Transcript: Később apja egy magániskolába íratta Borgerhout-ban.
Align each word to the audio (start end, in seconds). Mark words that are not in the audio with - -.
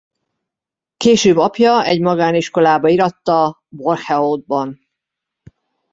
Később 0.97 1.37
apja 1.37 1.85
egy 1.85 1.99
magániskolába 2.01 2.89
íratta 2.89 3.63
Borgerhout-ban. 3.69 4.87